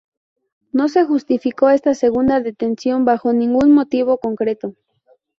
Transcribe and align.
No 0.73 0.87
se 0.87 1.05
justificó 1.05 1.69
esta 1.69 1.93
segunda 1.93 2.39
detención 2.39 3.05
bajo 3.05 3.33
ningún 3.33 3.71
motivo 3.71 4.17
concreto. 4.17 4.73